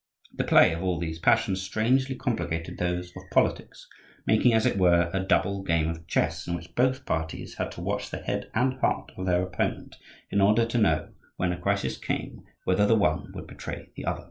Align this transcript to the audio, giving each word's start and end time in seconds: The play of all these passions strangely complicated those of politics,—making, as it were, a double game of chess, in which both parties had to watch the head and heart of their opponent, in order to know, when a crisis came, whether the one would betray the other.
The 0.33 0.45
play 0.45 0.73
of 0.73 0.81
all 0.81 0.99
these 0.99 1.19
passions 1.19 1.61
strangely 1.61 2.15
complicated 2.15 2.79
those 2.79 3.11
of 3.15 3.21
politics,—making, 3.31 4.51
as 4.51 4.65
it 4.65 4.79
were, 4.79 5.11
a 5.13 5.19
double 5.19 5.61
game 5.61 5.89
of 5.89 6.07
chess, 6.07 6.47
in 6.47 6.55
which 6.55 6.73
both 6.73 7.05
parties 7.05 7.57
had 7.59 7.71
to 7.73 7.81
watch 7.81 8.09
the 8.09 8.17
head 8.17 8.49
and 8.55 8.79
heart 8.79 9.11
of 9.15 9.27
their 9.27 9.43
opponent, 9.43 9.97
in 10.31 10.41
order 10.41 10.65
to 10.65 10.77
know, 10.79 11.09
when 11.37 11.53
a 11.53 11.61
crisis 11.61 11.99
came, 11.99 12.41
whether 12.63 12.87
the 12.87 12.95
one 12.95 13.31
would 13.35 13.45
betray 13.45 13.91
the 13.95 14.05
other. 14.05 14.19